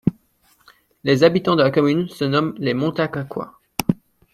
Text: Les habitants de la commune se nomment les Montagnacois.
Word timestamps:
Les 1.03 1.23
habitants 1.23 1.55
de 1.55 1.61
la 1.61 1.69
commune 1.69 2.09
se 2.09 2.25
nomment 2.25 2.55
les 2.57 2.73
Montagnacois. 2.73 3.59